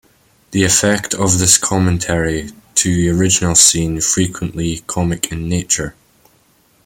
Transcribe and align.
The 0.49 0.63
effect 0.63 1.13
is 1.13 1.39
of 1.55 1.61
commentary 1.61 2.49
to 2.73 2.91
the 2.95 3.09
original 3.09 3.53
scene, 3.53 4.01
frequently 4.01 4.79
comic 4.87 5.31
in 5.31 5.47
nature. 5.47 5.93